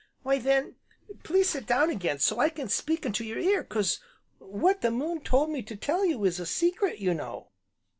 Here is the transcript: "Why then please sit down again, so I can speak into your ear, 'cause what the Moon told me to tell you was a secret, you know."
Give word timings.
"Why 0.23 0.39
then 0.39 0.77
please 1.21 1.49
sit 1.51 1.67
down 1.67 1.91
again, 1.91 2.17
so 2.17 2.39
I 2.39 2.49
can 2.49 2.69
speak 2.69 3.05
into 3.05 3.23
your 3.23 3.37
ear, 3.37 3.63
'cause 3.63 3.99
what 4.39 4.81
the 4.81 4.89
Moon 4.89 5.19
told 5.21 5.51
me 5.51 5.61
to 5.61 5.75
tell 5.75 6.03
you 6.05 6.17
was 6.17 6.39
a 6.39 6.45
secret, 6.47 6.97
you 6.97 7.13
know." 7.13 7.51